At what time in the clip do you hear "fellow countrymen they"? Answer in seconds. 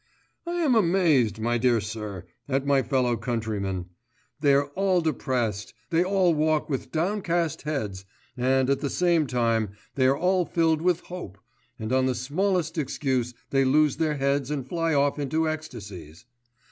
2.81-4.53